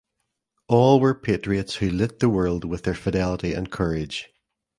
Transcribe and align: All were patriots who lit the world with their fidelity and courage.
All 0.67 0.99
were 0.99 1.13
patriots 1.13 1.75
who 1.75 1.91
lit 1.91 2.17
the 2.21 2.27
world 2.29 2.65
with 2.65 2.85
their 2.85 2.95
fidelity 2.95 3.53
and 3.53 3.69
courage. 3.71 4.29